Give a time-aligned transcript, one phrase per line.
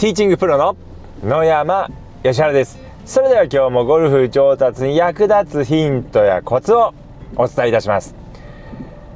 [0.00, 0.78] ティーチングプロの
[1.22, 1.90] 野山
[2.22, 2.78] 義原です。
[3.04, 6.94] それでは今日もゴルフ上達に役立つヒントやコツを
[7.36, 8.14] お伝えいたします、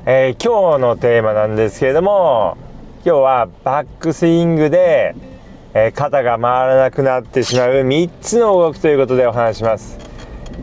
[0.05, 2.59] えー、今日のテーマなんですけれども
[2.97, 5.17] 今日はバックスイングで、
[5.73, 9.99] えー、肩が回らなくなってしまう3つの動きということでお話します。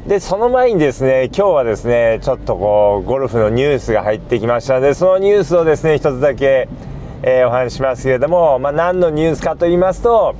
[0.06, 6.70] でその前にですね今日はですねちょっとこうゴルフのニュースが入ってきましたのでそのニュースをですね一つだけ
[7.24, 10.36] えー、お話しますけれども、まあ、何のニュースかと言いますと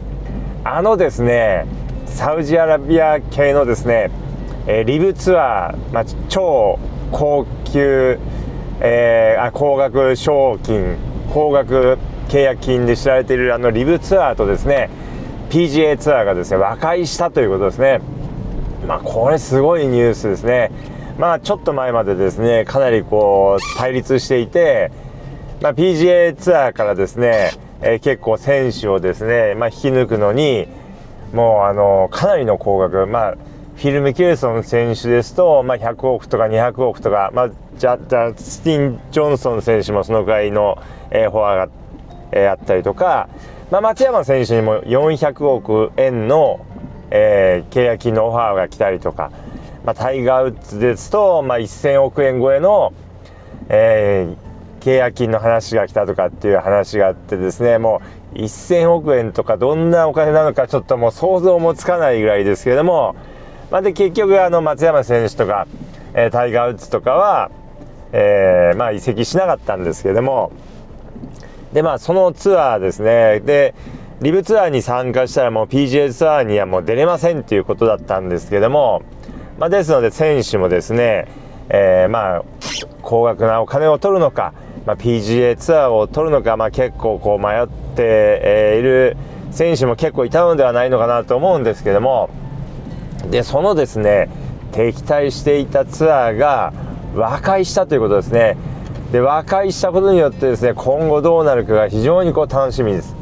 [0.64, 1.66] あのですね
[2.06, 4.10] サウジアラビア系のですね、
[4.68, 6.80] えー、リブツアー、まあ、超
[7.12, 8.18] 高級、
[8.80, 10.98] えー、あ高額賞金
[11.32, 12.00] 高額
[12.30, 14.90] 契約金で知られているあのリブツアーとですね
[15.50, 18.00] PGA ツアーがですね和解したということですね。
[18.88, 20.72] まあこれすごいニュースですね。
[21.20, 24.92] まあちょっと前までですねかなりこう対立していて
[25.62, 27.52] まあ、PGA ツアーからですね、
[27.82, 30.68] えー、結構選手をですね、まあ、引き抜くのに
[31.34, 33.36] もうあのかなりの高額、まあ、
[33.76, 40.82] フィルム・キルソン選手ですと、まあ、100億とか200億とか、まあ、ジャジスティン・ジョンソン選手もそのぐらいの、
[41.12, 41.70] えー、フォアが、
[42.32, 43.30] えー、あったりとか、
[43.70, 46.66] まあ、松山選手にも400億円の、
[47.12, 49.32] えー、契約金のオファーが来たりとか、
[49.86, 52.94] まあ、タイガー・ウッズですと、まあ、1000億円超えの、
[53.70, 54.51] えー、
[54.82, 58.02] 契約金の話が来たとかっていう話があってですねも
[58.34, 63.16] う1000億円とかどんなお金なのかちょっともう想像もつかないぐらいですけども、
[63.70, 65.68] まあ、で結局あの松山選手とか、
[66.14, 67.52] えー、タイガー・ウッズとかは、
[68.12, 70.52] えー、まあ、移籍しなかったんですけども
[71.74, 73.40] でまあそのツアーですね。
[73.40, 73.74] で
[74.22, 79.02] リブツアーに参加したらもう PGA ツアーにはもう出れませんっていうことだったんですけども、
[79.58, 81.28] まあ、ですので選手もですね、
[81.70, 82.44] えー、まあ
[83.02, 84.54] 高額なお金を取るのか
[84.86, 89.18] まあ、PGA ツアーを取るのか、まあ、結構こう迷って、いる
[89.52, 92.30] 選手も結構いたのではないのかなと思うんですけども。
[93.30, 94.30] でそのですね
[94.72, 96.74] 敵対していたツアーが
[97.16, 98.58] 和解したということですね。
[99.12, 103.16] で和解したことによってですね今後どうなるかが非常にこう楽しみです。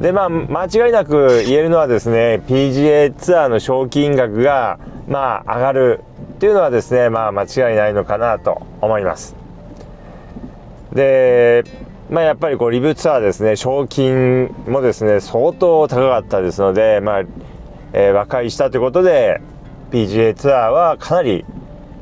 [0.00, 9.45] でまあ間違いなく言えるのはですね PGA ツアーの賞金額がまあ上がるっていうのはですねまあ間違いないのかなと思います。
[10.96, 11.64] で、
[12.10, 17.20] まあ、やっぱりこうリブツアーですね賞金もですね相当高かったですので、まあ
[17.92, 19.40] えー、和解したということで
[19.90, 21.44] PGA ツアーはかなり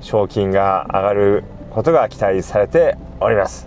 [0.01, 3.67] 賞金が上がることが期待されております。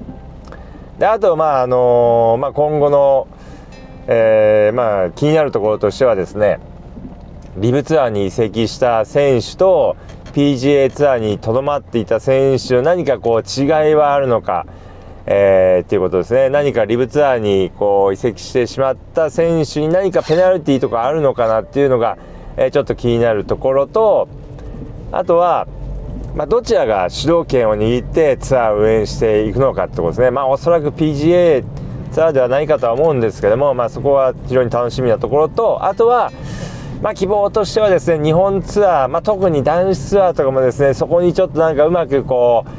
[0.97, 3.27] であと、まああのまあ、今後の、
[4.07, 6.59] えー、まあ、気になるところとしてはですね
[7.57, 9.95] リブツアーに移籍した選手と
[10.33, 14.65] PGA ツアーにとどまっていた選手の何かこう違いはあるのか。
[15.29, 16.49] えー、っていうことですね。
[16.49, 22.17] 何かリブツアーにこう移籍してしまった選手に何かペナルティーとかあるのかなっていうのが、
[22.55, 24.29] えー、ちょっと気になるところと、
[25.11, 25.67] あとは、
[26.35, 30.31] まあ、どちらが主導権を握ってツアーを運営していくのかってことですね。
[30.31, 31.65] まあ、おそらく PGA
[32.11, 36.31] ツアーではないかとは思うんですけども、まあ、そこは非常に楽しみなところと、あとは、
[37.01, 42.69] まあ、希望としてはですね、日本ツアー、まあ、特に男子ツアーとかもですね、そこにちょっとなんかうまくこう、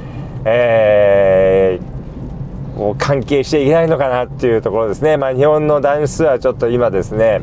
[0.44, 1.18] えー、
[2.97, 7.41] 関係していけないのかなっていうところですね、まあ、日本の男子ツアーちょっと今ですね、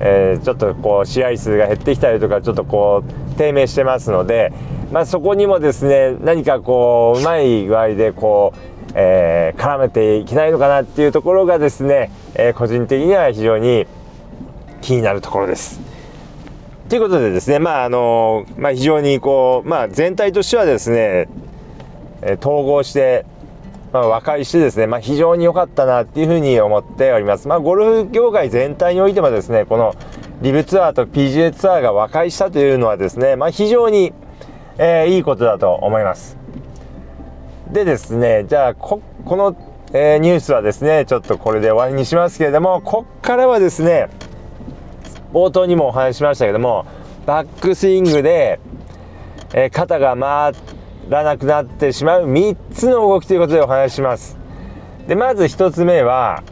[0.00, 4.52] えー、ちょっとこう試合数が減ってきたりとかちょっとこう低迷してますので、
[4.92, 13.86] まあ、そこにもですね何かこううまい具合でこう、えー、絡めていけないのかなっていうところがですね、えー、個人的には非常に
[14.80, 15.80] 気になるところです。
[16.88, 21.28] ということでですね、まああのまあ、非常にこう、まあ、全体としてはですね、
[22.22, 23.24] え統合して
[23.92, 27.48] まあ、和解しですね、まあ、非常に良かったなっていうふうに思っております。
[27.48, 29.94] まあ、ゴルフ業界全体においてもですね、この
[30.42, 34.12] リブツアーと PGA ツアーが和解したというのはですね、まあ、非常に、
[34.78, 36.36] えー、いいことだと思います。
[37.72, 39.56] でですね、じゃあこ、この、
[39.92, 44.08] えー、ニュースはですね、ちょっとこれで終わりにしますけれども、こっからはですね、
[45.32, 46.86] 冒頭にもお話ししましたけども、
[47.26, 48.60] バックスイングで、
[49.52, 54.38] えー、肩が回って、らなくなってしまう3つの動きということでお話しします。
[55.08, 56.42] でまず1つ目は、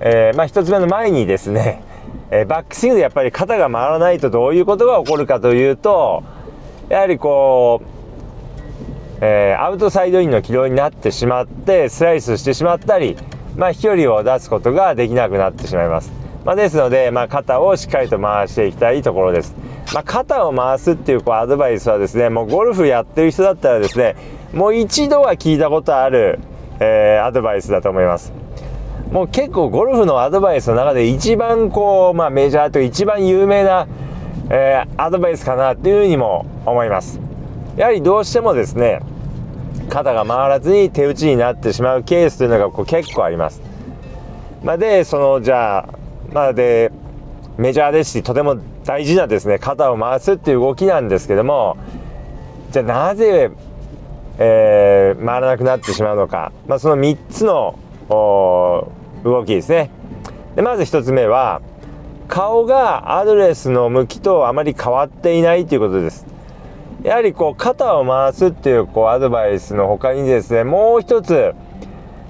[0.00, 1.82] えー、まあ、1つ目の前にですね、
[2.30, 6.22] えー、バックスイングでやっぱり肩が回らないとどういうことが起こるかというと
[6.88, 13.16] やはりこう、えー、アウトサイドインの軌道になってしまってスライスしてしまったり、
[13.56, 16.10] まあ、飛距離を出すことができなくなってしまいます。
[16.44, 19.54] まあ、ですので、まあ、肩をしっかりと回していきたいところです。
[19.92, 24.14] まあ、肩を回すっていうこうアドバイスはですねもうゴルフやってる人だったらですね
[24.52, 26.38] もう一度は聞いたことある、
[26.78, 28.32] えー、アドバイスだと思います。
[29.10, 33.88] もう結構ゴルフのアドバイスの中で一番こう、まあ、メジャーと一番有名な、
[34.50, 37.20] えー、アドバイスかなっていうふうにも思います。
[37.76, 39.00] やはりどうしてもですね
[39.88, 43.60] 肩が回らずに手打ちになってしまうケースというのがこう結構あります、
[44.62, 45.99] まあ、でそのじゃあ
[46.32, 46.92] まあで
[47.58, 51.76] メジャーですしとても大事なですね肩を回すっていう動きなんですけども
[52.70, 53.50] じゃあなぜ、
[54.38, 57.78] えー、回らなくなってしまうのか、まあ、その3つの
[58.08, 59.90] 動きですね。
[60.56, 61.60] でまず1つ目は
[62.28, 66.26] 顔がアドレスの向きとあまり変わっていないということです。
[67.02, 71.54] やはりこう肩を回すっていうこうアドバイスの他にですねもう一つ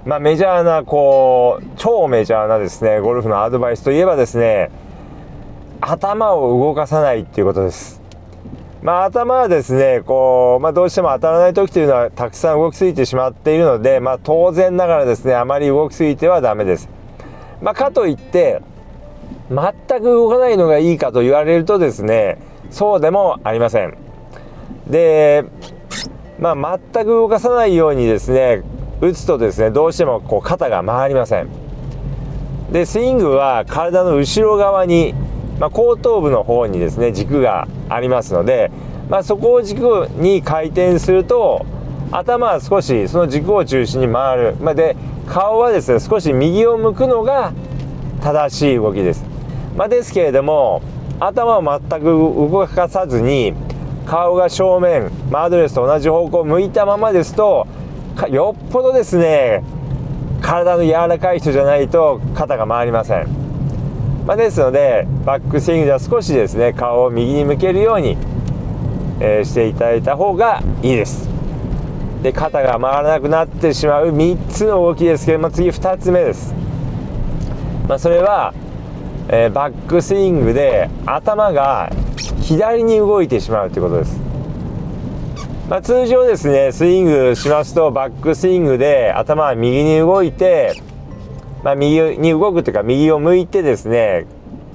[0.04, 4.70] まあ、メジャーなこう超メジャーなですねゴルフのアドバイスといえばですね
[5.82, 8.00] 頭を動かさないっていうことです。
[8.82, 16.88] まあ頭はですねこう、まあ、どうしても当たらない時というのはたくさん動きすぎてしまっているので、まあ、当然ながらですねあまり動きすぎてはダメです、
[17.60, 18.62] まあ、かといって
[19.50, 22.38] 全く動かないのがいいかと言われるとですね
[22.70, 23.98] そうでもありません。
[24.86, 25.44] で
[26.38, 28.62] まあ全く動かさないようにですね
[29.00, 31.48] 打つとですねどうしてもこう肩が回りません。
[32.72, 35.14] でスイングは体の後ろ側に、
[35.58, 38.70] まあ、後頭部の方にですね軸がありますので、
[39.08, 41.66] まあ、そこを軸に回転すると
[42.12, 47.52] 頭は少しその軸を中心に回る、まあ、で顔はですね少し右を向くのが
[48.22, 49.24] 正しい動きです、
[49.76, 50.82] まあ、ですけれども
[51.18, 53.54] 頭を全く動かさずに
[54.06, 57.66] 顔が正面、まあ、アドレスと同じ方向を向いたままですと
[58.28, 59.62] よっぽどですね
[60.40, 63.26] 体の柔らかい人じゃないと肩が回りません、
[64.26, 68.16] まあ、ですのでバックスイングでは少しですね顔を右に向けるように、
[69.20, 71.28] えー、していただいた方がいいです。
[72.22, 76.54] で肩が回らなくなってしまう3つの動きですけども次2つ目です、
[77.88, 78.52] まあ、それは、
[79.28, 81.90] えー、バックスイングで頭が
[82.42, 84.29] 左に動いてしまうということです。
[85.70, 90.74] まあ、通常ですねスイングしますとバックスイングで頭は右に動いて、
[91.62, 94.26] まあ、右に動くというか右を向いてですね、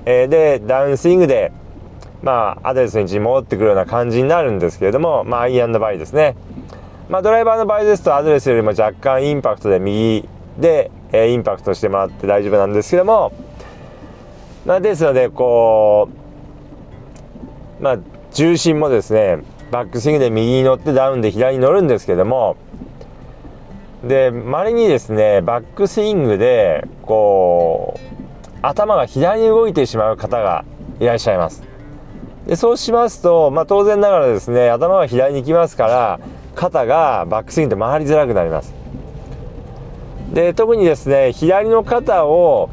[0.05, 1.51] えー、でダウンスイングで、
[2.23, 6.37] まあ、アドレスの位置に戻ってくるような感じになるんですけれども、まあ、アイアンの場合ですね、
[7.09, 13.33] まあ、ドライバーの場合ですとアドレスよりも若干インパクトで右で、えー、インパクトしてもらって大丈夫なんですけども、
[14.65, 16.07] まあ、ですのでこ
[17.81, 17.97] うまあ
[18.31, 19.43] 重心もですね
[19.75, 22.55] バックスイングで右に乗ってダウンで左に乗るんですけども
[24.05, 30.63] で稀にですねバックスイングでこう頭が左に動いてしまう方が
[31.01, 31.61] いらっしゃいます。
[32.47, 36.19] でそうしますと、まあ、当然ながらですね頭が左に行きますから
[36.55, 38.73] 肩がバックスイングで回りづらくなります。
[40.31, 42.69] で特にですね左の肩を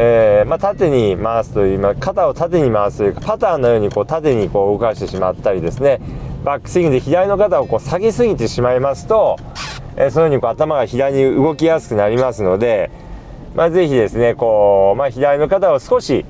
[0.00, 6.00] えー、まあ、縦に回すという、まあ、肩を縦に回すというかパターンのようにこう縦にこう動かしてしまったりですね。
[6.44, 9.36] バックスイングで左の肩をこう下げすぎてしまいますと、
[9.96, 12.92] えー、そのようにこう頭が左に動きやすくなりますので、
[13.56, 16.24] まあ、ぜひですねこう、まあ、左の肩を少し、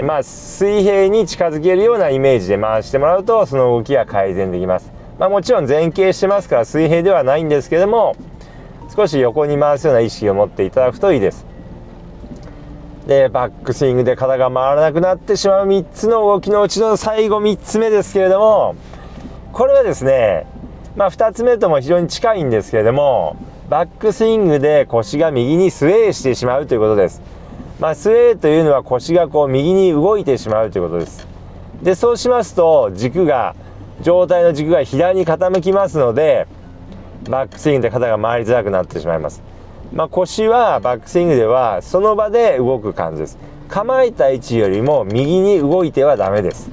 [0.00, 8.14] まあ、水平に近づけるようなイメージで回してもらうとその動きが改善できます、まあ、もちろん前傾してますから水平ではないんですけども
[8.94, 11.47] 少し横に回すような意識を持っていただくといいです。
[13.08, 18.76] でバックスイングで肩が回らなくなってしまう3つの動きのうちの最後3つ目ですけれども
[19.52, 20.46] これはですね
[20.94, 23.36] まあ2つ目とも非常に近いんですけれども
[23.68, 27.20] バックスイングで腰が右にスウェーしてしまうということです。
[27.78, 31.28] まあ、スウェーというのは腰がこう右に動いてしまうということです。
[31.82, 33.54] で、そうしますと軸が、
[34.00, 36.46] 上体の軸が左に傾きますので、
[37.28, 39.42] バックスイングで肩が回りづらくなってしまいます。
[39.92, 43.38] まあ、腰はバックスイングではその場で動く感じです。
[43.68, 46.70] 構えた位置よりも右に動いてはダメです、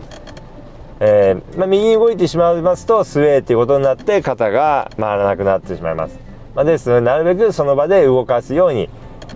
[0.99, 6.17] えー、まあ、右に動いてしまいますとスウェーっていうことになって肩が回らなくなってしまいます、
[6.55, 8.89] まあ、ですのでなるべくその場で動かすように、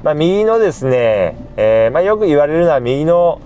[0.04, 3.42] ま右のですね、えー、まよく言われるのは右の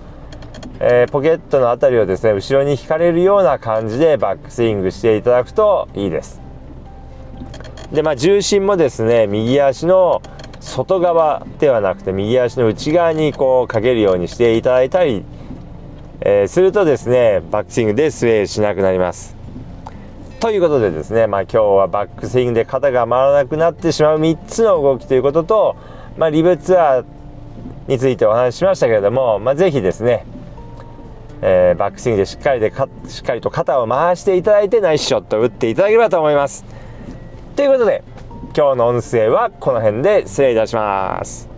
[0.80, 6.43] えー、ポケットの辺りをですね後ろに引かれるような感じでバックスイングしていただくといいです。
[7.92, 10.22] でまあ重心もですね右足の
[10.60, 15.24] 外側ではなくて右足の内側にこうかけるようにしていただいたり、
[16.20, 19.36] えー、するとですねバックスイングでスウェーしなくなります
[20.40, 25.76] ということでですね、まあ、今日はバックスイングで肩が回らなくなってしまう3つの動きということと、
[26.18, 27.04] まあ、リブツアー
[27.88, 30.26] についてお話ししましたけれども、まあ、ぜひですね、
[31.40, 32.72] えー、バックスイングでしっかりで
[33.08, 36.64] しっかりと肩を回していただいてナイスショットを打っていただければと思います。
[37.56, 38.02] ということで
[38.56, 41.42] 今日の音声はこの辺で失礼いたします。
[41.42, 41.53] す。